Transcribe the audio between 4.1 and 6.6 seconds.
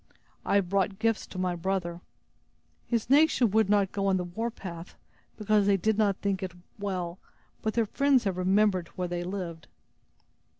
the warpath, because they did not think it